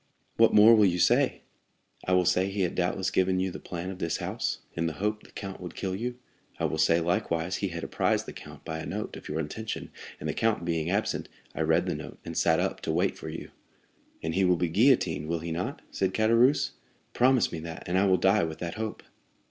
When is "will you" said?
0.75-0.97